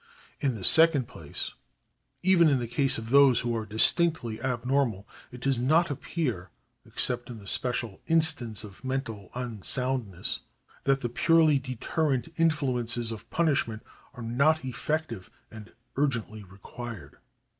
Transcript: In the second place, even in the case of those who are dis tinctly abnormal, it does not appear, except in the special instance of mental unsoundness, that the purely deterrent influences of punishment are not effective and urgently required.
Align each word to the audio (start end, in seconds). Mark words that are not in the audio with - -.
In 0.39 0.55
the 0.55 0.63
second 0.63 1.07
place, 1.07 1.51
even 2.23 2.49
in 2.49 2.57
the 2.57 2.65
case 2.65 2.97
of 2.97 3.11
those 3.11 3.41
who 3.41 3.55
are 3.55 3.67
dis 3.67 3.93
tinctly 3.93 4.41
abnormal, 4.43 5.07
it 5.31 5.41
does 5.41 5.59
not 5.59 5.91
appear, 5.91 6.49
except 6.87 7.29
in 7.29 7.37
the 7.37 7.45
special 7.45 8.01
instance 8.07 8.63
of 8.63 8.83
mental 8.83 9.29
unsoundness, 9.35 10.39
that 10.85 11.01
the 11.01 11.09
purely 11.09 11.59
deterrent 11.59 12.29
influences 12.39 13.11
of 13.11 13.29
punishment 13.29 13.83
are 14.15 14.23
not 14.23 14.65
effective 14.65 15.29
and 15.51 15.71
urgently 15.95 16.43
required. 16.43 17.17